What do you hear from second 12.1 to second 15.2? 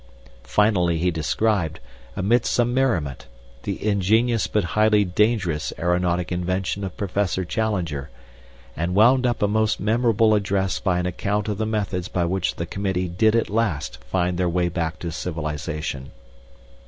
which the committee did at last find their way back to